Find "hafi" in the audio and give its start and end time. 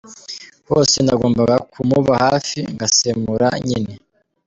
2.25-2.59